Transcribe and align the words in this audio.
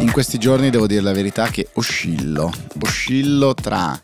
In 0.00 0.12
questi 0.12 0.38
giorni 0.38 0.70
devo 0.70 0.86
dire 0.86 1.00
la 1.00 1.12
verità 1.12 1.48
che 1.48 1.68
oscillo, 1.74 2.52
oscillo 2.80 3.52
tra 3.54 4.00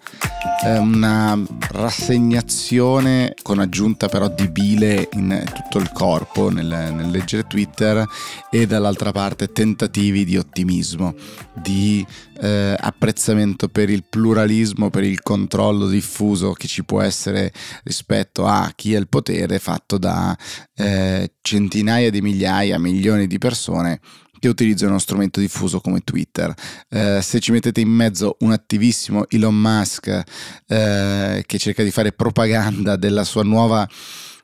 eh, 0.65 0.79
una 0.79 1.41
rassegnazione 1.71 3.35
con 3.43 3.61
aggiunta 3.61 4.09
però 4.09 4.29
di 4.29 4.49
bile 4.49 5.09
in 5.13 5.45
tutto 5.55 5.79
il 5.79 5.91
corpo 5.93 6.51
nel, 6.51 6.67
nel 6.67 7.11
leggere 7.11 7.47
Twitter 7.47 8.05
e 8.51 8.67
dall'altra 8.67 9.13
parte 9.13 9.53
tentativi 9.53 10.25
di 10.25 10.37
ottimismo, 10.37 11.15
di 11.53 12.05
eh, 12.41 12.75
apprezzamento 12.79 13.69
per 13.69 13.89
il 13.89 14.05
pluralismo, 14.09 14.91
per 14.91 15.05
il 15.05 15.23
controllo 15.23 15.87
diffuso 15.87 16.53
che 16.53 16.67
ci 16.67 16.85
può 16.85 17.03
essere 17.03 17.53
rispetto 17.85 18.47
a 18.47 18.73
chi 18.75 18.97
ha 18.97 18.99
il 18.99 19.09
potere 19.09 19.61
fatto 19.61 19.97
da 19.99 20.37
eh, 20.75 21.33
centinaia 21.41 22.11
di 22.11 22.21
migliaia, 22.21 22.79
milioni 22.79 23.29
di 23.29 23.39
persone 23.39 24.01
che 24.45 24.51
utilizzano 24.51 24.91
uno 24.91 25.01
strumento 25.01 25.41
diffuso 25.41 25.81
come 25.81 26.01
Twitter. 26.01 26.53
Eh, 26.91 27.21
se 27.23 27.41
ci 27.41 27.51
mettete 27.51 27.81
in 27.81 27.89
mezzo 27.89 28.37
un 28.41 28.53
attivissimo 28.53 29.25
Elon 29.31 29.59
Musk 29.59 30.23
eh, 30.67 31.43
che 31.47 31.59
cerca 31.59 31.83
di 31.83 31.91
fare 31.91 32.13
propaganda 32.13 32.97
della 32.97 33.25
sua 33.25 33.43
nuova 33.43 33.89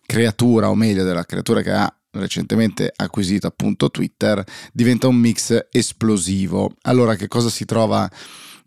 creatura, 0.06 0.70
o 0.70 0.74
meglio 0.74 1.04
della 1.04 1.24
creatura 1.24 1.60
che 1.60 1.70
ha 1.70 1.94
recentemente 2.12 2.90
acquisito 2.96 3.46
appunto 3.46 3.90
Twitter, 3.90 4.42
diventa 4.72 5.06
un 5.06 5.16
mix 5.16 5.66
esplosivo. 5.70 6.72
Allora 6.82 7.14
che 7.14 7.28
cosa 7.28 7.50
si 7.50 7.66
trova 7.66 8.10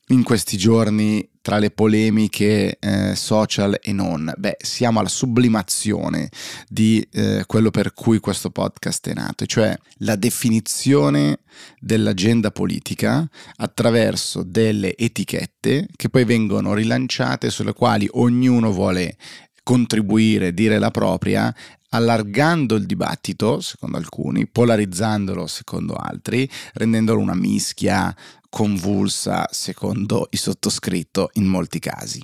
in 0.07 0.23
questi 0.23 0.57
giorni 0.57 1.27
tra 1.41 1.57
le 1.57 1.71
polemiche 1.71 2.77
eh, 2.80 3.16
social 3.16 3.77
e 3.81 3.91
non? 3.91 4.31
Beh, 4.38 4.57
siamo 4.61 4.99
alla 4.99 5.09
sublimazione 5.09 6.30
di 6.67 7.05
eh, 7.11 7.44
quello 7.45 7.70
per 7.70 7.94
cui 7.94 8.20
questo 8.20 8.49
podcast 8.49 9.09
è 9.09 9.13
nato, 9.13 9.45
cioè 9.45 9.78
la 10.00 10.16
definizione 10.16 11.39
dell'agenda 11.80 12.52
politica 12.52 13.28
attraverso 13.58 14.44
delle 14.44 14.95
etichette 14.95 15.88
che 15.95 16.09
poi 16.09 16.25
vengono 16.25 16.73
rilanciate 16.73 17.50
sulle 17.50 17.73
quali 17.73 18.08
ognuno 18.11 18.72
vuole 18.72 19.17
contribuire, 19.63 20.53
dire 20.53 20.78
la 20.78 20.91
propria, 20.91 21.53
allargando 21.89 22.75
il 22.75 22.85
dibattito, 22.85 23.61
secondo 23.61 23.97
alcuni, 23.97 24.47
polarizzandolo, 24.47 25.47
secondo 25.47 25.94
altri, 25.94 26.50
rendendolo 26.73 27.19
una 27.19 27.35
mischia 27.35 28.13
convulsa, 28.54 29.48
secondo 29.50 30.28
il 30.30 30.38
sottoscritto, 30.38 31.32
in 31.34 31.46
molti 31.46 31.80
casi. 31.80 32.22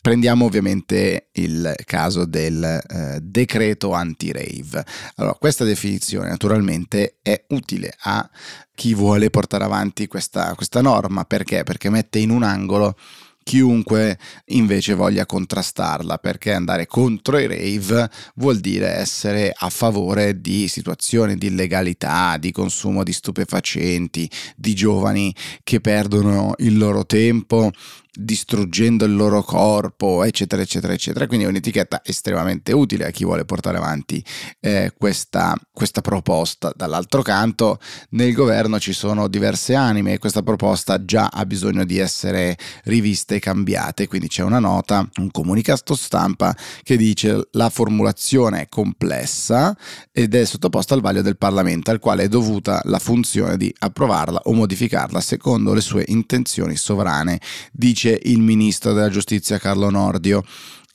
Prendiamo 0.00 0.46
ovviamente 0.46 1.28
il 1.32 1.74
caso 1.84 2.24
del 2.24 2.64
eh, 2.64 3.18
decreto 3.20 3.92
anti-rave. 3.92 4.82
Allora, 5.16 5.34
questa 5.34 5.64
definizione 5.64 6.30
naturalmente 6.30 7.18
è 7.20 7.44
utile 7.48 7.94
a 8.04 8.26
chi 8.74 8.94
vuole 8.94 9.28
portare 9.28 9.64
avanti 9.64 10.06
questa, 10.06 10.54
questa 10.54 10.80
norma. 10.80 11.24
Perché? 11.24 11.62
Perché 11.62 11.90
mette 11.90 12.20
in 12.20 12.30
un 12.30 12.42
angolo 12.42 12.96
chiunque 13.46 14.18
invece 14.46 14.94
voglia 14.94 15.24
contrastarla, 15.24 16.18
perché 16.18 16.52
andare 16.52 16.88
contro 16.88 17.38
i 17.38 17.46
rave 17.46 18.10
vuol 18.34 18.58
dire 18.58 18.88
essere 18.88 19.52
a 19.56 19.70
favore 19.70 20.40
di 20.40 20.66
situazioni 20.66 21.36
di 21.36 21.46
illegalità, 21.46 22.38
di 22.38 22.50
consumo 22.50 23.04
di 23.04 23.12
stupefacenti, 23.12 24.28
di 24.56 24.74
giovani 24.74 25.32
che 25.62 25.80
perdono 25.80 26.54
il 26.58 26.76
loro 26.76 27.06
tempo 27.06 27.70
distruggendo 28.16 29.04
il 29.04 29.14
loro 29.14 29.42
corpo, 29.42 30.24
eccetera, 30.24 30.62
eccetera, 30.62 30.92
eccetera. 30.92 31.26
Quindi 31.26 31.44
è 31.44 31.48
un'etichetta 31.48 32.02
estremamente 32.04 32.72
utile 32.72 33.06
a 33.06 33.10
chi 33.10 33.24
vuole 33.24 33.44
portare 33.44 33.76
avanti 33.76 34.24
eh, 34.60 34.92
questa, 34.96 35.54
questa 35.72 36.00
proposta. 36.00 36.72
Dall'altro 36.74 37.22
canto, 37.22 37.78
nel 38.10 38.32
governo 38.32 38.78
ci 38.78 38.92
sono 38.92 39.28
diverse 39.28 39.74
anime 39.74 40.14
e 40.14 40.18
questa 40.18 40.42
proposta 40.42 41.04
già 41.04 41.28
ha 41.32 41.44
bisogno 41.44 41.84
di 41.84 41.98
essere 41.98 42.56
riviste 42.84 43.36
e 43.36 43.40
cambiate. 43.40 44.06
Quindi 44.06 44.28
c'è 44.28 44.42
una 44.42 44.58
nota, 44.58 45.08
un 45.16 45.30
comunicato 45.30 45.94
stampa 45.94 46.56
che 46.82 46.96
dice 46.96 47.48
la 47.52 47.68
formulazione 47.68 48.62
è 48.62 48.68
complessa 48.68 49.76
ed 50.10 50.34
è 50.34 50.44
sottoposta 50.44 50.94
al 50.94 51.00
vaglio 51.00 51.22
del 51.22 51.36
Parlamento, 51.36 51.90
al 51.90 51.98
quale 51.98 52.24
è 52.24 52.28
dovuta 52.28 52.80
la 52.84 52.98
funzione 52.98 53.56
di 53.56 53.72
approvarla 53.78 54.40
o 54.44 54.52
modificarla 54.52 55.20
secondo 55.20 55.74
le 55.74 55.80
sue 55.80 56.04
intenzioni 56.08 56.76
sovrane. 56.76 57.40
Dice 57.72 58.05
dice 58.06 58.20
il 58.24 58.40
ministro 58.40 58.92
della 58.92 59.08
giustizia 59.08 59.58
Carlo 59.58 59.90
Nordio. 59.90 60.44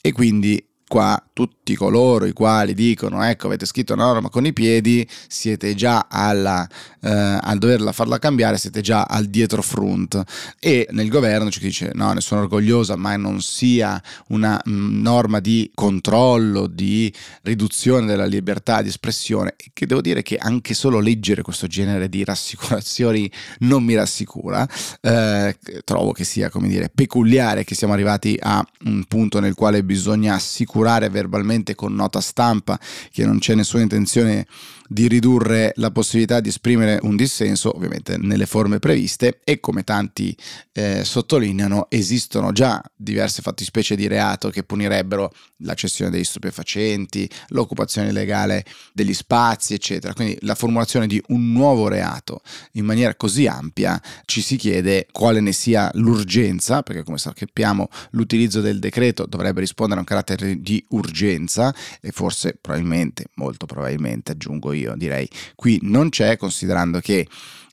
E 0.01 0.11
quindi 0.13 0.63
qua 0.91 1.23
tutti 1.31 1.73
coloro 1.73 2.25
i 2.25 2.33
quali 2.33 2.73
dicono 2.73 3.23
ecco 3.23 3.47
avete 3.47 3.65
scritto 3.65 3.93
una 3.93 4.03
norma 4.03 4.27
con 4.27 4.45
i 4.45 4.51
piedi 4.51 5.07
siete 5.29 5.73
già 5.73 6.07
alla, 6.09 6.67
eh, 7.01 7.09
al 7.09 7.57
doverla 7.59 7.93
farla 7.93 8.19
cambiare 8.19 8.57
siete 8.57 8.81
già 8.81 9.03
al 9.03 9.27
dietro 9.27 9.61
front. 9.61 10.21
E 10.59 10.89
nel 10.91 11.07
governo 11.07 11.49
ci 11.49 11.61
dice 11.61 11.91
no 11.93 12.11
ne 12.11 12.19
sono 12.19 12.41
orgogliosa 12.41 12.97
ma 12.97 13.15
non 13.15 13.41
sia 13.41 14.03
una 14.27 14.61
mh, 14.61 14.69
mm, 14.69 15.01
norma 15.01 15.39
di 15.39 15.71
controllo 15.73 16.67
di 16.67 17.11
riduzione 17.43 18.05
della 18.05 18.25
libertà 18.25 18.81
di 18.81 18.89
espressione. 18.89 19.55
Che 19.71 19.85
devo 19.85 20.01
dire 20.01 20.23
che 20.23 20.35
anche 20.35 20.73
solo 20.73 20.99
leggere 20.99 21.41
questo 21.41 21.67
genere 21.67 22.09
di 22.09 22.25
rassicurazioni 22.25 23.31
non 23.59 23.81
mi 23.85 23.95
rassicura. 23.95 24.67
Eh, 24.99 25.57
trovo 25.85 26.11
che 26.11 26.25
sia 26.25 26.49
come 26.49 26.67
dire 26.67 26.91
peculiare 26.93 27.63
che 27.63 27.75
siamo 27.75 27.93
arrivati 27.93 28.37
a 28.41 28.61
un 28.83 29.05
punto 29.05 29.39
nel 29.39 29.53
quale 29.53 29.85
bisogna 29.85 30.33
assicurare 30.33 30.80
assicurare 30.81 31.09
verbalmente 31.09 31.75
con 31.75 31.93
nota 31.93 32.19
stampa 32.19 32.79
che 33.11 33.25
non 33.25 33.39
c'è 33.39 33.53
nessuna 33.55 33.83
intenzione 33.83 34.47
di 34.91 35.07
ridurre 35.07 35.71
la 35.77 35.89
possibilità 35.89 36.41
di 36.41 36.49
esprimere 36.49 36.99
un 37.03 37.15
dissenso, 37.15 37.73
ovviamente 37.73 38.17
nelle 38.17 38.45
forme 38.45 38.79
previste, 38.79 39.39
e 39.45 39.61
come 39.61 39.85
tanti 39.85 40.35
eh, 40.73 41.05
sottolineano, 41.05 41.85
esistono 41.89 42.51
già 42.51 42.83
diverse 42.93 43.41
fattispecie 43.41 43.95
di 43.95 44.07
reato 44.07 44.49
che 44.49 44.63
punirebbero 44.63 45.31
la 45.59 45.75
cessione 45.75 46.11
degli 46.11 46.25
stupefacenti, 46.25 47.29
l'occupazione 47.49 48.09
illegale 48.09 48.65
degli 48.91 49.13
spazi, 49.13 49.73
eccetera. 49.73 50.13
Quindi 50.13 50.37
la 50.41 50.55
formulazione 50.55 51.07
di 51.07 51.23
un 51.27 51.53
nuovo 51.53 51.87
reato 51.87 52.41
in 52.73 52.83
maniera 52.83 53.15
così 53.15 53.47
ampia 53.47 54.01
ci 54.25 54.41
si 54.41 54.57
chiede 54.57 55.07
quale 55.13 55.39
ne 55.39 55.53
sia 55.53 55.89
l'urgenza, 55.93 56.83
perché 56.83 57.03
come 57.03 57.17
sappiamo 57.17 57.87
l'utilizzo 58.11 58.59
del 58.59 58.79
decreto 58.79 59.25
dovrebbe 59.25 59.61
rispondere 59.61 59.99
a 59.99 60.01
un 60.01 60.07
carattere 60.07 60.59
di 60.59 60.70
urgenza 60.89 61.73
e 62.01 62.11
forse 62.11 62.57
probabilmente, 62.59 63.25
molto 63.35 63.65
probabilmente 63.65 64.33
aggiungo 64.33 64.73
io 64.73 64.95
direi. 64.95 65.27
Qui 65.55 65.79
non 65.83 66.09
c'è, 66.09 66.37
considerando 66.37 66.99
che 66.99 67.27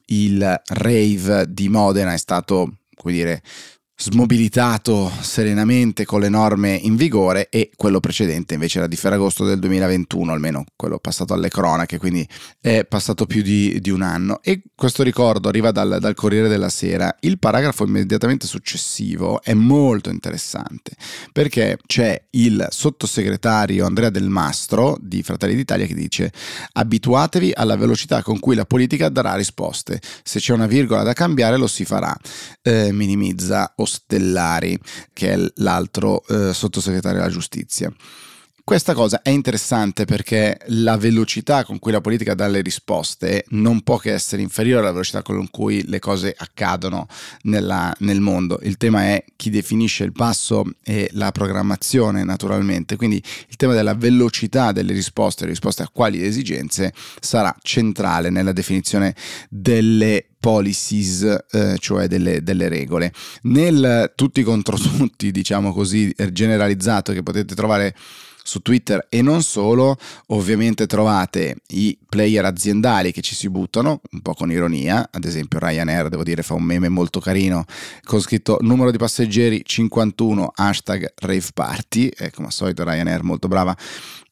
il 0.07 0.63
rave 0.67 1.47
di 1.49 1.69
Modena 1.69 2.13
è 2.13 2.19
stato, 2.19 2.79
come 2.95 3.13
dire, 3.13 3.43
smobilitato 4.01 5.11
serenamente 5.23 6.05
con 6.05 6.21
le 6.21 6.29
norme 6.29 6.73
in 6.73 6.95
vigore 6.95 7.49
e 7.51 7.73
quello 7.75 7.99
precedente 7.99 8.55
invece 8.55 8.79
era 8.79 8.87
di 8.87 8.95
Ferragosto 8.95 9.45
del 9.45 9.59
2021, 9.59 10.33
almeno 10.33 10.65
quello 10.77 10.99
passato 11.01 11.35
alle 11.35 11.49
cronache, 11.49 11.99
quindi 11.99 12.27
è 12.61 12.85
passato 12.85 13.27
più 13.27 13.43
di, 13.43 13.81
di 13.81 13.91
un 13.91 14.03
anno. 14.03 14.39
E 14.43 14.63
questo 14.77 15.03
ricordo 15.03 15.49
arriva 15.49 15.73
dal, 15.73 15.99
dal, 15.99 16.15
Corriere 16.15 16.47
della 16.47 16.69
Sera. 16.69 17.13
Il 17.21 17.41
paragrafo 17.41 17.85
immediatamente 17.85 18.47
successivo 18.47 19.43
è 19.43 19.53
molto 19.53 20.11
interessante 20.11 20.93
perché 21.33 21.79
c'è 21.85 22.27
il 22.31 22.69
sottosegretario 22.71 23.85
Andrea 23.85 24.11
Del 24.11 24.29
Mastro 24.29 24.97
di 25.01 25.25
Fratelli 25.25 25.57
d'Italia 25.57 25.87
che 25.87 25.95
dice 25.95 26.33
abituatevi 26.73 27.51
alla 27.53 27.77
velocità 27.77 28.23
con 28.23 28.39
cui 28.39 28.55
la 28.55 28.65
politica 28.65 29.09
darà 29.09 29.35
risposte, 29.35 30.01
se 30.23 30.39
c'è 30.39 30.53
una 30.53 30.69
virgola 30.69 31.03
da 31.03 31.15
cambiare 31.15 31.57
lo 31.57 31.67
si 31.67 31.85
farà, 31.85 32.17
eh, 32.63 32.93
minimizza 32.93 33.73
o 33.75 33.87
Stellari, 33.89 34.79
che 35.13 35.33
è 35.33 35.53
l'altro 35.57 36.23
eh, 36.29 36.53
sottosegretario 36.53 37.19
della 37.19 37.33
giustizia. 37.33 37.93
Questa 38.69 38.93
cosa 38.93 39.23
è 39.23 39.31
interessante 39.31 40.05
perché 40.05 40.59
la 40.67 40.99
velocità 40.99 41.65
con 41.65 41.79
cui 41.79 41.91
la 41.91 42.03
politica 42.03 42.35
dà 42.35 42.47
le 42.49 42.61
risposte 42.61 43.47
non 43.53 43.81
può 43.81 43.97
che 43.97 44.13
essere 44.13 44.43
inferiore 44.43 44.83
alla 44.83 44.91
velocità 44.91 45.23
con 45.23 45.49
cui 45.51 45.89
le 45.89 45.99
cose 45.99 46.35
accadono 46.37 47.07
nella, 47.45 47.95
nel 48.01 48.21
mondo. 48.21 48.59
Il 48.61 48.77
tema 48.77 49.05
è 49.05 49.25
chi 49.37 49.49
definisce 49.49 50.05
il 50.05 50.13
passo 50.13 50.65
e 50.85 51.09
la 51.13 51.33
programmazione 51.33 52.25
naturalmente, 52.25 52.97
quindi 52.97 53.17
il 53.49 53.57
tema 53.57 53.73
della 53.73 53.95
velocità 53.95 54.71
delle 54.71 54.93
risposte, 54.93 55.45
le 55.45 55.53
risposte 55.53 55.83
a 55.83 55.89
quali 55.91 56.23
esigenze 56.23 56.93
sarà 57.21 57.57
centrale 57.63 58.29
nella 58.29 58.53
definizione 58.53 59.15
delle 59.49 60.27
policies, 60.39 61.23
eh, 61.51 61.77
cioè 61.79 62.07
delle, 62.07 62.43
delle, 62.43 62.69
regole. 62.69 63.13
Nel 63.43 64.13
tutti 64.15 64.43
contro 64.43 64.77
tutti, 64.79 65.31
diciamo 65.31 65.73
così, 65.73 66.15
generalizzato 66.33 67.13
che 67.13 67.23
potete 67.23 67.55
trovare 67.55 67.95
su 68.49 68.61
Twitter 68.61 69.07
e 69.11 69.21
non 69.21 69.43
solo, 69.43 69.97
ovviamente 70.29 70.87
trovate 70.87 71.57
i 71.69 71.97
player 72.09 72.47
aziendali 72.47 73.13
che 73.13 73.21
ci 73.21 73.35
si 73.35 73.51
buttano, 73.51 74.01
un 74.11 74.23
po' 74.23 74.33
con 74.33 74.51
ironia, 74.51 75.07
ad 75.13 75.25
esempio 75.25 75.59
Ryanair, 75.59 76.09
devo 76.09 76.25
dire, 76.25 76.43
fa 76.43 76.55
un 76.55 76.63
meme 76.63 76.89
molto 76.89 77.21
carino 77.21 77.67
con 78.05 78.21
scritto 78.21 78.57
numero 78.63 78.91
di 78.91 78.97
passeggeri 78.97 79.61
51, 79.63 80.53
hashtag 80.55 81.13
rave 81.17 81.49
party, 81.53 82.07
e 82.07 82.31
come 82.31 82.47
al 82.47 82.53
solito 82.55 82.85
Ryanair 82.85 83.23
molto 83.23 83.49
brava 83.49 83.77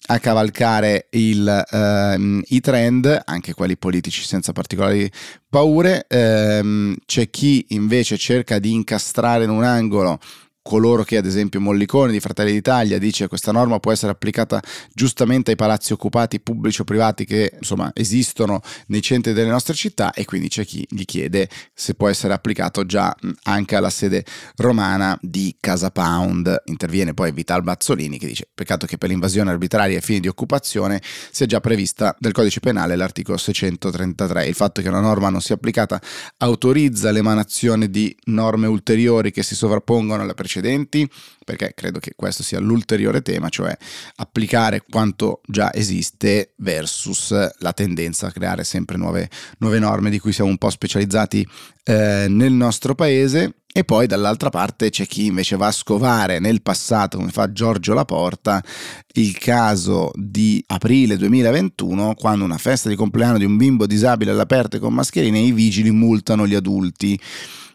a 0.07 0.19
cavalcare 0.19 1.09
il, 1.11 1.65
ehm, 1.71 2.43
i 2.47 2.61
trend, 2.61 3.23
anche 3.25 3.55
quelli 3.55 3.77
politici 3.77 4.23
senza 4.23 4.53
particolari 4.53 5.11
paure, 5.49 6.07
ehm, 6.09 6.97
c'è 7.07 7.31
chi 7.31 7.67
invece 7.71 8.17
cerca 8.17 8.59
di 8.59 8.73
incastrare 8.73 9.45
in 9.45 9.51
un 9.51 9.65
angolo 9.65 10.19
coloro 10.67 11.05
che 11.05 11.17
ad 11.17 11.27
esempio 11.27 11.61
Mollicone 11.61 12.11
di 12.11 12.19
Fratelli 12.19 12.51
d'Italia 12.51 12.99
dice 12.99 13.23
che 13.23 13.29
questa 13.29 13.53
norma 13.53 13.79
può 13.79 13.93
essere 13.93 14.11
applicata 14.11 14.61
giustamente 14.93 15.53
ai 15.53 15.57
palazzi 15.57 15.93
occupati 15.93 16.41
pubblici 16.41 16.81
o 16.81 16.85
privati 16.85 17.25
che 17.25 17.53
insomma 17.57 17.93
esistono 17.95 18.61
nei 18.89 19.01
centri 19.01 19.33
delle 19.33 19.49
nostre 19.49 19.75
città 19.75 20.13
e 20.13 20.25
quindi 20.25 20.49
c'è 20.49 20.65
chi 20.65 20.85
gli 20.91 21.05
chiede 21.05 21.49
se 21.73 21.95
può 21.95 22.09
essere 22.09 22.35
applicato 22.35 22.85
già 22.85 23.15
anche 23.45 23.77
alla 23.77 23.91
sede 23.91 24.25
romana 24.57 25.17
di 25.23 25.57
Casa 25.61 25.93
Pound. 25.93 26.63
Interviene 26.65 27.15
poi 27.15 27.31
Vital 27.31 27.63
Bazzolini 27.63 28.19
che 28.19 28.27
dice 28.27 28.49
peccato 28.53 28.87
che 28.87 28.99
per 28.99 29.09
l'invasione 29.09 29.51
arbitraria 29.51 29.95
ai 29.95 30.03
fini 30.03 30.19
di 30.19 30.29
occupazione 30.29 31.01
sia 31.31 31.47
già 31.47 31.61
prevista 31.61 32.17
del 32.19 32.33
codice 32.33 32.59
penale 32.59 32.97
l'articolo 32.97 33.37
633. 33.37 34.47
Il 34.47 34.55
fatto 34.55 34.83
che 34.83 34.89
una 34.89 35.01
norma 35.01 35.29
non 35.29 35.41
sia 35.41 35.55
applicata 35.55 36.03
autorizza 36.39 37.13
l'emanazione 37.13 37.89
di 37.89 38.15
norme 38.25 38.67
ulteriori 38.67 39.31
che 39.31 39.45
si 39.45 39.55
sovrappongono 39.55 40.23
alla 40.23 40.35
precedente 40.35 40.55
precedenti, 40.57 41.09
perché 41.45 41.73
credo 41.75 41.99
che 41.99 42.13
questo 42.17 42.43
sia 42.43 42.59
l'ulteriore 42.59 43.23
tema, 43.23 43.49
cioè 43.49 43.77
applicare 44.17 44.83
quanto 44.89 45.41
già 45.47 45.73
esiste 45.73 46.53
versus 46.57 47.35
la 47.59 47.73
tendenza 47.73 48.29
a 48.29 48.33
creare 48.33 48.65
sempre 48.65 48.97
nuove, 48.97 49.29
nuove 49.59 49.79
norme 49.79 50.11
di 50.11 50.19
cui 50.19 50.33
siamo 50.33 50.51
un 50.51 50.59
po' 50.59 50.71
specializzati 50.71 51.47
eh, 51.85 52.27
nel 52.29 52.53
nostro 52.53 52.95
paese. 52.95 53.55
E 53.77 53.85
poi 53.85 54.07
dall'altra 54.07 54.49
parte 54.49 54.89
c'è 54.89 55.07
chi 55.07 55.27
invece 55.27 55.55
va 55.57 55.67
a 55.67 55.71
scovare 55.71 56.39
nel 56.39 56.63
passato, 56.63 57.19
come 57.19 57.31
fa 57.31 57.53
Giorgio 57.53 57.93
Laporta, 57.93 58.65
il 59.13 59.37
caso 59.37 60.13
di 60.15 60.65
aprile 60.69 61.19
2021, 61.19 62.15
quando 62.15 62.47
una 62.47 62.57
festa 62.57 62.89
di 62.89 62.97
compleanno 62.97 63.37
di 63.37 63.45
un 63.45 63.59
bimbo 63.59 63.85
disabile 63.85 64.31
all'aperto 64.31 64.79
con 64.79 64.95
mascherine, 64.95 65.41
i 65.41 65.53
vigili 65.53 65.91
multano 65.91 66.47
gli 66.47 66.55
adulti 66.55 67.21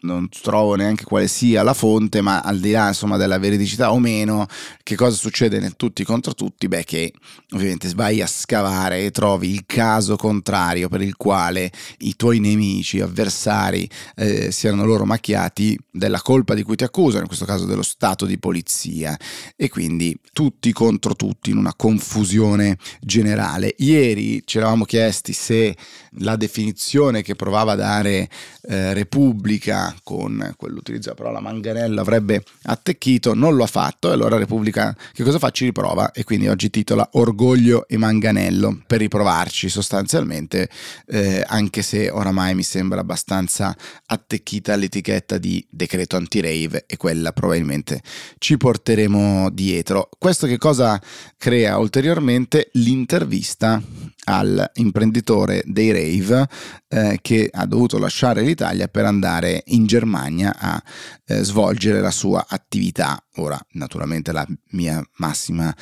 non 0.02 0.28
trovo 0.28 0.74
neanche 0.74 1.04
quale 1.04 1.28
sia 1.28 1.62
la 1.62 1.74
fonte, 1.74 2.20
ma 2.20 2.40
al 2.40 2.58
di 2.58 2.70
là 2.70 2.88
insomma 2.88 3.16
della 3.16 3.38
veridicità 3.38 3.92
o 3.92 3.98
meno, 3.98 4.46
che 4.82 4.96
cosa 4.96 5.16
succede 5.16 5.58
nel 5.58 5.76
tutti 5.76 6.04
contro 6.04 6.34
tutti? 6.34 6.68
Beh, 6.68 6.84
che 6.84 7.12
ovviamente 7.52 7.90
vai 7.94 8.20
a 8.20 8.26
scavare 8.26 9.04
e 9.04 9.10
trovi 9.10 9.50
il 9.50 9.64
caso 9.66 10.16
contrario 10.16 10.88
per 10.88 11.02
il 11.02 11.16
quale 11.16 11.70
i 11.98 12.16
tuoi 12.16 12.40
nemici, 12.40 13.00
avversari, 13.00 13.88
eh, 14.16 14.50
siano 14.50 14.84
loro 14.84 15.04
macchiati 15.04 15.78
della 15.90 16.20
colpa 16.20 16.54
di 16.54 16.62
cui 16.62 16.76
ti 16.76 16.84
accusano, 16.84 17.22
in 17.22 17.26
questo 17.26 17.44
caso 17.44 17.64
dello 17.64 17.82
stato 17.82 18.26
di 18.26 18.38
polizia, 18.38 19.16
e 19.56 19.68
quindi 19.68 20.18
tutti 20.32 20.72
contro 20.72 21.14
tutti 21.14 21.50
in 21.50 21.56
una 21.56 21.74
confusione 21.74 22.76
generale. 23.00 23.74
Ieri 23.78 24.42
ci 24.44 24.58
eravamo 24.58 24.84
chiesti 24.84 25.32
se 25.32 25.76
la 26.18 26.36
definizione 26.36 27.22
che 27.22 27.36
provava 27.36 27.72
a 27.72 27.76
dare 27.76 28.28
eh, 28.62 28.92
Repubblica 28.94 29.91
con 30.02 30.54
quell'utilizzo 30.56 31.10
della 31.10 31.22
parola 31.22 31.40
manganello 31.40 32.00
avrebbe 32.00 32.44
attecchito, 32.64 33.34
non 33.34 33.54
lo 33.54 33.64
ha 33.64 33.68
fatto 33.68 34.10
e 34.10 34.12
allora 34.12 34.36
Repubblica 34.36 34.96
che 35.12 35.22
cosa 35.22 35.38
fa? 35.38 35.50
Ci 35.50 35.64
riprova 35.64 36.12
e 36.12 36.24
quindi 36.24 36.48
oggi 36.48 36.70
titola 36.70 37.08
Orgoglio 37.12 37.86
e 37.88 37.96
manganello 37.96 38.82
per 38.86 38.98
riprovarci 38.98 39.68
sostanzialmente 39.68 40.68
eh, 41.06 41.44
anche 41.46 41.82
se 41.82 42.10
oramai 42.10 42.54
mi 42.54 42.62
sembra 42.62 43.00
abbastanza 43.00 43.76
attecchita 44.06 44.76
l'etichetta 44.76 45.38
di 45.38 45.64
decreto 45.68 46.16
anti-rave 46.16 46.84
e 46.86 46.96
quella 46.96 47.32
probabilmente 47.32 48.00
ci 48.38 48.56
porteremo 48.56 49.50
dietro. 49.50 50.08
Questo 50.18 50.46
che 50.46 50.58
cosa 50.58 51.00
crea 51.36 51.78
ulteriormente? 51.78 52.70
L'intervista 52.72 53.80
all'imprenditore 54.24 55.62
dei 55.66 55.90
rave 55.90 56.48
eh, 56.88 57.18
che 57.20 57.48
ha 57.52 57.66
dovuto 57.66 57.98
lasciare 57.98 58.42
l'Italia 58.42 58.86
per 58.88 59.04
andare 59.04 59.62
in 59.66 59.81
Germania 59.86 60.54
a 60.58 60.82
eh, 61.26 61.42
svolgere 61.42 62.00
la 62.00 62.10
sua 62.10 62.46
attività. 62.48 63.22
Ora, 63.36 63.58
naturalmente 63.72 64.32
la 64.32 64.46
mia 64.70 65.02
massima 65.16 65.74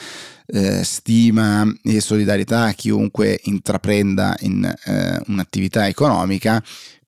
eh, 0.46 0.82
stima 0.84 1.66
e 1.82 2.00
solidarietà 2.00 2.64
a 2.64 2.72
chiunque 2.72 3.40
intraprenda 3.44 4.36
in 4.40 4.64
eh, 4.64 5.20
un'attività 5.26 5.86
economica 5.86 6.62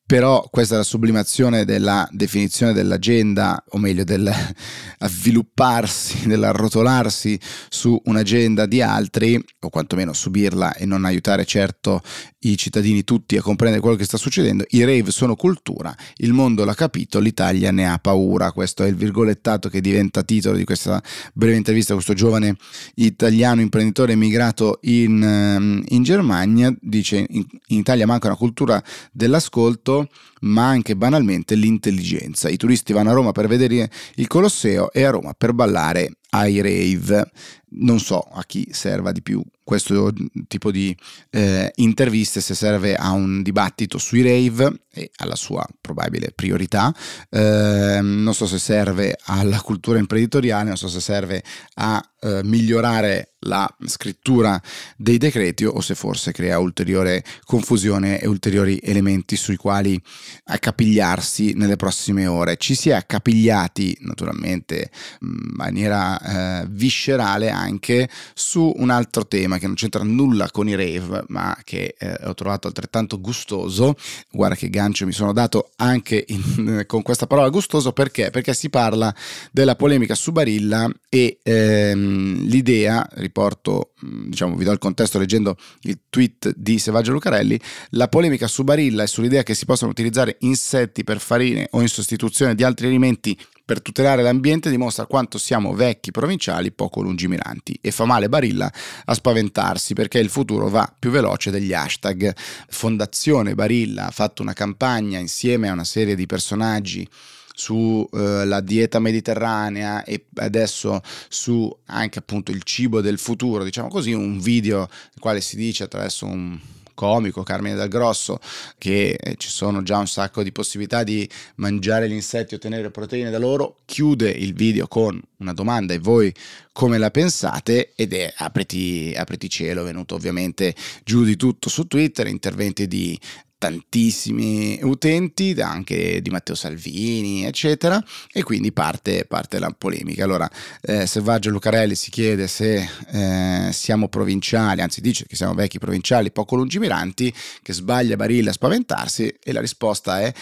però 0.05 0.47
questa 0.51 0.75
è 0.75 0.77
la 0.79 0.85
sublimazione 0.85 1.65
della 1.65 2.07
definizione 2.11 2.73
dell'agenda, 2.73 3.63
o 3.71 3.79
meglio 3.79 4.05
del 4.05 4.31
svilupparsi, 5.01 6.27
dell'arrotolarsi 6.27 7.39
su 7.69 7.99
un'agenda 8.05 8.67
di 8.67 8.83
altri, 8.83 9.43
o 9.61 9.69
quantomeno 9.71 10.13
subirla 10.13 10.75
e 10.75 10.85
non 10.85 11.05
aiutare 11.05 11.45
certo 11.45 12.03
i 12.45 12.57
cittadini 12.57 13.05
tutti 13.05 13.37
a 13.37 13.43
comprendere 13.43 13.81
quello 13.81 13.97
che 13.97 14.05
sta 14.05 14.17
succedendo. 14.17 14.65
I 14.71 14.85
rave 14.85 15.11
sono 15.11 15.37
cultura, 15.37 15.95
il 16.17 16.33
mondo 16.33 16.65
l'ha 16.65 16.75
capito, 16.75 17.21
l'Italia 17.21 17.71
ne 17.71 17.89
ha 17.89 17.99
paura. 17.99 18.53
Questo 18.53 18.85
è 18.85 18.89
il 18.89 18.97
virgolettato 18.97 19.69
che 19.69 19.81
diventa 19.81 20.23
titolo 20.23 20.57
di 20.57 20.65
questa 20.65 21.03
breve 21.33 21.57
intervista 21.57 21.93
a 21.93 21.95
questo 21.95 22.15
giovane 22.15 22.57
italiano 22.97 23.61
imprenditore 23.61 24.13
emigrato 24.13 24.79
in, 24.83 25.23
ehm, 25.23 25.85
in 25.89 26.03
Germania. 26.03 26.75
Dice 26.81 27.25
in, 27.29 27.45
in 27.69 27.79
Italia 27.79 28.07
manca 28.07 28.27
una 28.27 28.37
cultura 28.37 28.83
dell'ascolto, 29.13 29.92
momento 29.93 30.32
ma 30.43 30.69
anche 30.69 30.97
banalmente 30.97 31.55
l'intelligenza. 31.55 32.49
I 32.49 32.57
turisti 32.57 32.93
vanno 32.93 33.11
a 33.11 33.15
Roma 33.15 33.33
per 33.33 33.47
vedere 33.47 33.91
il 34.17 34.27
Colosseo 34.27 34.93
e 34.93 35.03
a 35.05 35.11
Roma 35.11 35.35
per 35.35 35.53
ballare 35.53 36.17
ai 36.31 36.61
rave. 36.61 37.31
Non 37.75 38.01
so 38.01 38.21
a 38.21 38.43
chi 38.45 38.69
serva 38.71 39.13
di 39.13 39.23
più 39.23 39.43
questo 39.65 40.13
tipo 40.49 40.71
di 40.71 40.95
eh, 41.31 41.71
interviste, 41.77 42.41
se 42.41 42.55
serve 42.55 42.95
a 42.95 43.13
un 43.13 43.43
dibattito 43.43 43.97
sui 43.97 44.23
rave 44.23 44.83
e 44.93 45.11
alla 45.17 45.37
sua 45.37 45.67
probabile 45.81 46.33
priorità, 46.35 46.95
eh, 47.31 48.01
non 48.03 48.35
so 48.35 48.47
se 48.47 48.59
serve 48.59 49.17
alla 49.25 49.61
cultura 49.61 49.99
imprenditoriale, 49.99 50.69
non 50.69 50.77
so 50.77 50.89
se 50.89 51.01
serve 51.01 51.43
a 51.75 52.03
eh, 52.21 52.41
migliorare 52.45 53.35
la 53.45 53.69
scrittura 53.87 54.61
dei 54.97 55.19
decreti 55.19 55.65
o 55.65 55.81
se 55.81 55.95
forse 55.95 56.33
crea 56.33 56.59
ulteriore 56.59 57.25
confusione 57.45 58.21
e 58.21 58.29
ulteriori 58.29 58.79
elementi 58.83 59.37
sui 59.37 59.57
quali 59.57 60.01
accapigliarsi 60.45 61.53
nelle 61.55 61.77
prossime 61.77 62.27
ore. 62.27 62.57
Ci 62.57 62.75
si 62.75 62.91
è 62.91 62.95
accapigliati 62.95 63.99
naturalmente 64.01 64.91
in 65.21 65.53
maniera 65.55 66.63
eh, 66.63 66.67
viscerale 66.69 67.51
anche 67.51 68.09
su 68.35 68.73
un 68.77 68.91
altro 68.91 69.27
tema 69.27 69.59
che 69.59 69.67
non 69.67 69.75
c'entra 69.75 70.03
nulla 70.03 70.51
con 70.51 70.69
i 70.69 70.75
rave 70.75 71.25
ma 71.29 71.57
che 71.65 71.95
eh, 71.99 72.19
ho 72.25 72.35
trovato 72.35 72.67
altrettanto 72.67 73.21
gustoso. 73.21 73.95
Guarda 74.31 74.55
che 74.55 74.71
gancio 74.71 75.07
mi 75.07 75.13
sono 75.13 75.33
dato 75.33 75.71
anche 75.77 76.25
in, 76.29 76.85
con 76.87 77.03
questa 77.03 77.27
parola 77.27 77.49
gustoso 77.49 77.93
perché? 77.93 78.31
Perché 78.31 78.55
si 78.55 78.71
parla 78.71 79.15
della 79.51 79.77
polemica 79.77 80.15
su 80.15 80.33
Barilla 80.33 80.91
e 81.09 81.39
ehm, 81.43 82.47
l'idea, 82.47 83.07
riporto, 83.15 83.93
mm, 84.05 84.29
diciamo, 84.29 84.57
vi 84.57 84.65
do 84.65 84.73
il 84.73 84.79
contesto 84.79 85.19
leggendo 85.19 85.57
il 85.83 85.99
tweet 86.09 86.55
di 86.57 86.79
Sevaggio 86.79 87.13
Lucarelli, 87.13 87.61
la 87.91 88.09
polemica 88.09 88.47
su 88.47 88.65
Barilla 88.65 89.03
e 89.03 89.07
sull'idea 89.07 89.43
che 89.43 89.55
si 89.55 89.65
possano 89.65 89.91
utilizzare 89.91 90.22
insetti 90.41 91.05
per 91.05 91.21
farine 91.21 91.69
o 91.73 91.81
in 91.81 91.89
sostituzione 91.89 92.55
di 92.55 92.65
altri 92.65 92.87
alimenti 92.87 93.39
per 93.65 93.81
tutelare 93.81 94.23
l'ambiente 94.23 94.71
dimostra 94.71 95.07
quanto 95.07 95.39
siamo 95.39 95.73
vecchi 95.73 96.11
provinciali 96.11 96.73
poco 96.73 97.01
lungimiranti 97.01 97.79
e 97.81 97.91
fa 97.91 98.05
male 98.05 98.29
Barilla 98.29 98.71
a 99.05 99.15
spaventarsi 99.15 99.95
perché 99.95 100.19
il 100.19 100.29
futuro 100.29 100.69
va 100.69 100.93
più 100.99 101.11
veloce 101.11 101.51
degli 101.51 101.73
hashtag. 101.73 102.35
Fondazione 102.69 103.55
Barilla 103.55 104.07
ha 104.07 104.11
fatto 104.11 104.43
una 104.43 104.53
campagna 104.53 105.19
insieme 105.19 105.69
a 105.69 105.73
una 105.73 105.85
serie 105.85 106.15
di 106.15 106.27
personaggi 106.27 107.09
sulla 107.55 108.59
eh, 108.59 108.63
dieta 108.63 108.99
mediterranea 108.99 110.05
e 110.05 110.27
adesso 110.37 111.01
su 111.29 111.75
anche 111.87 112.19
appunto 112.19 112.51
il 112.51 112.63
cibo 112.63 113.01
del 113.01 113.19
futuro, 113.19 113.65
diciamo 113.65 113.89
così, 113.89 114.13
un 114.13 114.39
video 114.39 114.81
nel 114.81 115.21
quale 115.21 115.41
si 115.41 115.57
dice 115.57 115.85
attraverso 115.85 116.27
un 116.27 116.59
comico 116.95 117.43
Carmine 117.43 117.75
Del 117.77 117.89
Grosso 117.89 118.39
che 118.79 119.17
eh, 119.21 119.35
ci 119.37 119.49
sono 119.49 119.83
già 119.83 119.99
un 119.99 120.07
sacco 120.07 120.43
di 120.43 120.53
possibilità 120.53 121.03
di 121.03 121.29
mangiare 121.57 122.09
gli 122.09 122.13
insetti 122.13 122.55
e 122.55 122.57
ottenere 122.57 122.91
proteine 122.91 123.31
da 123.31 123.39
loro, 123.39 123.77
chiude 123.85 124.31
il 124.31 124.55
video 124.55 124.87
con 124.87 125.21
una 125.39 125.53
domanda 125.53 125.95
e 125.95 125.99
voi 125.99 126.33
come 126.73 126.99
la 126.99 127.11
pensate? 127.11 127.93
Ed 127.95 128.15
è 128.15 128.33
apriti, 128.37 129.13
apriti 129.17 129.49
cielo, 129.51 129.85
venuto 129.85 130.15
ovviamente 130.15 130.75
giù 131.05 131.25
di 131.25 131.37
tutto 131.37 131.69
su 131.69 131.87
Twitter, 131.87 132.27
interventi 132.27 132.89
di 132.89 133.19
tantissimi 133.63 134.81
utenti, 134.83 135.55
anche 135.61 136.21
di 136.21 136.31
Matteo 136.31 136.57
Salvini, 136.57 137.45
eccetera, 137.45 138.03
e 138.33 138.43
quindi 138.43 138.73
parte, 138.73 139.25
parte 139.25 139.61
la 139.61 139.71
polemica. 139.71 140.25
Allora, 140.25 140.51
eh, 140.81 141.07
Selvaggio 141.07 141.51
Lucarelli 141.51 141.95
si 141.95 142.11
chiede 142.11 142.49
se 142.49 142.89
eh, 143.13 143.71
siamo 143.73 144.09
provinciali, 144.09 144.81
anzi 144.81 145.01
dice 145.01 145.27
che 145.29 145.37
siamo 145.37 145.55
vecchi 145.55 145.79
provinciali 145.79 146.33
poco 146.33 146.57
lungimiranti, 146.57 147.33
che 147.63 147.73
sbaglia 147.73 148.17
Barilla 148.17 148.51
a 148.51 148.55
spaventarsi, 148.55 149.33
e 149.41 149.53
la 149.53 149.61
risposta 149.61 150.21
è 150.21 150.33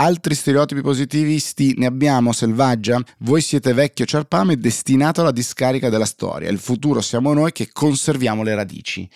Altri 0.00 0.34
stereotipi 0.34 0.80
positivisti 0.80 1.74
ne 1.76 1.84
abbiamo, 1.84 2.32
Selvaggia? 2.32 2.98
Voi 3.18 3.42
siete 3.42 3.74
vecchio 3.74 4.06
ciarpame 4.06 4.56
destinato 4.56 5.20
alla 5.20 5.30
discarica 5.30 5.90
della 5.90 6.06
storia. 6.06 6.48
Il 6.48 6.58
futuro 6.58 7.02
siamo 7.02 7.34
noi 7.34 7.52
che 7.52 7.68
conserviamo 7.70 8.42
le 8.42 8.54
radici. 8.54 9.06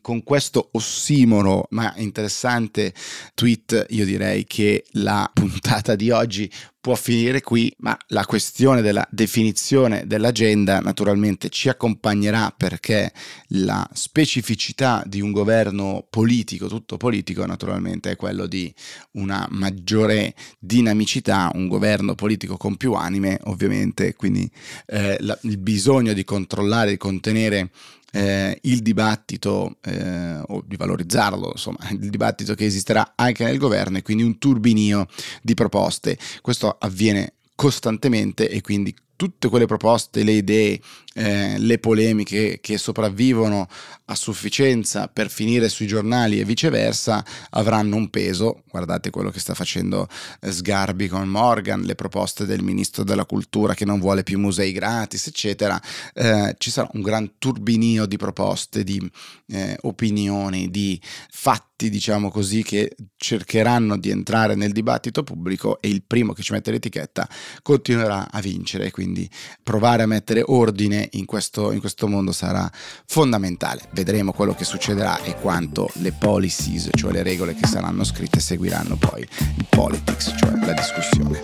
con 0.00 0.22
questo 0.22 0.70
ossimoro 0.72 1.66
ma 1.72 1.92
interessante 1.96 2.94
tweet 3.34 3.88
io 3.90 4.06
direi 4.06 4.44
che 4.44 4.86
la 4.92 5.30
puntata 5.30 5.94
di 5.96 6.10
oggi 6.10 6.50
può 6.82 6.96
finire 6.96 7.42
qui, 7.42 7.72
ma 7.78 7.96
la 8.08 8.26
questione 8.26 8.82
della 8.82 9.06
definizione 9.08 10.04
dell'agenda 10.04 10.80
naturalmente 10.80 11.48
ci 11.48 11.68
accompagnerà 11.68 12.52
perché 12.54 13.12
la 13.50 13.88
specificità 13.92 15.04
di 15.06 15.20
un 15.20 15.30
governo 15.30 16.04
politico, 16.10 16.66
tutto 16.66 16.96
politico 16.96 17.46
naturalmente, 17.46 18.10
è 18.10 18.16
quello 18.16 18.48
di 18.48 18.74
una 19.12 19.46
maggiore 19.50 20.34
dinamicità, 20.58 21.52
un 21.54 21.68
governo 21.68 22.16
politico 22.16 22.56
con 22.56 22.76
più 22.76 22.94
anime 22.94 23.38
ovviamente, 23.44 24.16
quindi 24.16 24.50
eh, 24.86 25.18
la, 25.20 25.38
il 25.42 25.58
bisogno 25.58 26.12
di 26.12 26.24
controllare, 26.24 26.90
di 26.90 26.96
contenere 26.96 27.70
eh, 28.12 28.58
il 28.62 28.80
dibattito 28.80 29.76
eh, 29.82 30.40
o 30.46 30.62
di 30.66 30.76
valorizzarlo, 30.76 31.50
insomma, 31.52 31.78
il 31.90 32.10
dibattito 32.10 32.54
che 32.54 32.66
esisterà 32.66 33.12
anche 33.16 33.44
nel 33.44 33.58
governo 33.58 33.98
e 33.98 34.02
quindi 34.02 34.22
un 34.22 34.38
turbinio 34.38 35.06
di 35.42 35.54
proposte. 35.54 36.18
Questo 36.40 36.76
avviene 36.78 37.34
costantemente 37.54 38.48
e 38.48 38.60
quindi 38.60 38.94
tutte 39.16 39.48
quelle 39.48 39.66
proposte, 39.66 40.24
le 40.24 40.32
idee, 40.32 40.80
eh, 41.14 41.56
le 41.56 41.78
polemiche 41.78 42.58
che 42.60 42.76
sopravvivono 42.76 43.68
a 44.12 44.14
sufficienza 44.14 45.08
per 45.08 45.30
finire 45.30 45.68
sui 45.68 45.86
giornali 45.86 46.38
e 46.38 46.44
viceversa 46.44 47.24
avranno 47.50 47.96
un 47.96 48.10
peso. 48.10 48.62
Guardate 48.68 49.10
quello 49.10 49.30
che 49.30 49.40
sta 49.40 49.54
facendo 49.54 50.08
eh, 50.40 50.52
Sgarbi 50.52 51.08
con 51.08 51.28
Morgan, 51.28 51.82
le 51.82 51.94
proposte 51.94 52.46
del 52.46 52.62
ministro 52.62 53.04
della 53.04 53.24
cultura 53.24 53.74
che 53.74 53.84
non 53.84 53.98
vuole 53.98 54.22
più 54.22 54.38
musei 54.38 54.72
gratis, 54.72 55.26
eccetera. 55.26 55.80
Eh, 56.14 56.54
ci 56.58 56.70
sarà 56.70 56.88
un 56.92 57.02
gran 57.02 57.32
turbinio 57.38 58.06
di 58.06 58.16
proposte, 58.16 58.84
di 58.84 59.10
eh, 59.48 59.76
opinioni, 59.82 60.70
di 60.70 61.00
fatti, 61.30 61.90
diciamo 61.90 62.30
così, 62.30 62.62
che 62.62 62.94
cercheranno 63.16 63.98
di 63.98 64.10
entrare 64.10 64.54
nel 64.54 64.72
dibattito 64.72 65.22
pubblico 65.22 65.80
e 65.80 65.88
il 65.88 66.02
primo 66.06 66.32
che 66.32 66.42
ci 66.42 66.52
mette 66.52 66.70
l'etichetta 66.70 67.28
continuerà 67.62 68.30
a 68.30 68.40
vincere. 68.40 68.90
Quindi 68.90 69.28
provare 69.62 70.02
a 70.02 70.06
mettere 70.06 70.42
ordine 70.44 71.08
in 71.12 71.24
questo, 71.24 71.72
in 71.72 71.80
questo 71.80 72.06
mondo 72.06 72.32
sarà 72.32 72.70
fondamentale. 73.06 73.88
Vedremo 74.02 74.32
quello 74.32 74.52
che 74.52 74.64
succederà 74.64 75.22
e 75.22 75.36
quanto 75.36 75.88
le 75.98 76.10
policies, 76.10 76.88
cioè 76.92 77.12
le 77.12 77.22
regole 77.22 77.54
che 77.54 77.68
saranno 77.68 78.02
scritte, 78.02 78.40
seguiranno 78.40 78.96
poi 78.96 79.20
il 79.20 79.66
politics, 79.68 80.34
cioè 80.36 80.50
la 80.56 80.72
discussione. 80.72 81.40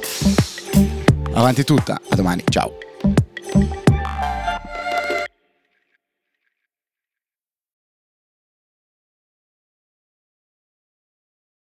Avanti 1.35 1.63
tutta, 1.63 2.01
a 2.09 2.17
domani, 2.17 2.43
ciao. 2.49 2.77